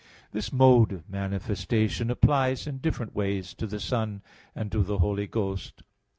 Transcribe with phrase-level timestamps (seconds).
[0.31, 4.23] This mode of manifestation applies in different ways to the Son
[4.55, 5.83] and to the Holy Ghost.